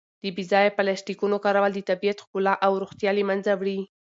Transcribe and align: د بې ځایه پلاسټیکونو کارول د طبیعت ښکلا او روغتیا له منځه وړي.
د 0.23 0.25
بې 0.35 0.43
ځایه 0.51 0.75
پلاسټیکونو 0.77 1.37
کارول 1.45 1.71
د 1.75 1.79
طبیعت 1.89 2.17
ښکلا 2.23 2.53
او 2.65 2.71
روغتیا 2.81 3.11
له 3.17 3.23
منځه 3.29 3.51
وړي. 3.59 3.79